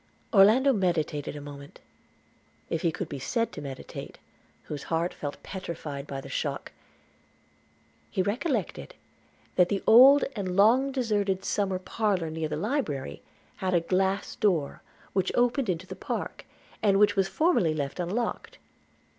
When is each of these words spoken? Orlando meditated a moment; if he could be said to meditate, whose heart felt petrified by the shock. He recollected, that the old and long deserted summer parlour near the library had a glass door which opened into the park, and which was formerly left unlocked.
Orlando 0.33 0.73
meditated 0.73 1.35
a 1.35 1.41
moment; 1.41 1.79
if 2.71 2.81
he 2.81 2.91
could 2.91 3.07
be 3.07 3.19
said 3.19 3.51
to 3.51 3.61
meditate, 3.61 4.17
whose 4.63 4.81
heart 4.89 5.13
felt 5.13 5.43
petrified 5.43 6.07
by 6.07 6.21
the 6.21 6.27
shock. 6.27 6.71
He 8.09 8.23
recollected, 8.23 8.95
that 9.57 9.69
the 9.69 9.83
old 9.85 10.23
and 10.35 10.55
long 10.55 10.91
deserted 10.91 11.45
summer 11.45 11.77
parlour 11.77 12.31
near 12.31 12.49
the 12.49 12.55
library 12.57 13.21
had 13.57 13.75
a 13.75 13.79
glass 13.79 14.35
door 14.35 14.81
which 15.13 15.31
opened 15.35 15.69
into 15.69 15.85
the 15.85 15.95
park, 15.95 16.47
and 16.81 16.97
which 16.97 17.15
was 17.15 17.27
formerly 17.27 17.75
left 17.75 17.99
unlocked. 17.99 18.57